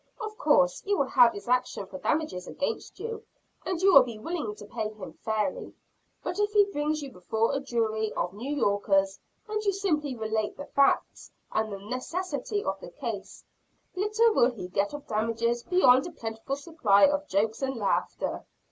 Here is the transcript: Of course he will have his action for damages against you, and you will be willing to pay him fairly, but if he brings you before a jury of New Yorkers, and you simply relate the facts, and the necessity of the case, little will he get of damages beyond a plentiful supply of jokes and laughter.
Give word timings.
Of 0.19 0.35
course 0.35 0.81
he 0.81 0.95
will 0.95 1.09
have 1.09 1.31
his 1.31 1.47
action 1.47 1.85
for 1.85 1.99
damages 1.99 2.47
against 2.47 2.99
you, 2.99 3.23
and 3.67 3.79
you 3.79 3.93
will 3.93 4.01
be 4.01 4.17
willing 4.17 4.55
to 4.55 4.65
pay 4.65 4.89
him 4.89 5.13
fairly, 5.23 5.75
but 6.23 6.39
if 6.39 6.53
he 6.53 6.63
brings 6.65 7.03
you 7.03 7.11
before 7.11 7.53
a 7.55 7.59
jury 7.59 8.11
of 8.13 8.33
New 8.33 8.51
Yorkers, 8.51 9.19
and 9.47 9.63
you 9.63 9.71
simply 9.71 10.15
relate 10.15 10.57
the 10.57 10.65
facts, 10.65 11.29
and 11.51 11.71
the 11.71 11.77
necessity 11.77 12.63
of 12.63 12.79
the 12.79 12.89
case, 12.89 13.43
little 13.95 14.33
will 14.33 14.49
he 14.49 14.69
get 14.69 14.91
of 14.91 15.05
damages 15.05 15.61
beyond 15.61 16.07
a 16.07 16.11
plentiful 16.11 16.55
supply 16.55 17.03
of 17.03 17.27
jokes 17.27 17.61
and 17.61 17.75
laughter. 17.75 18.43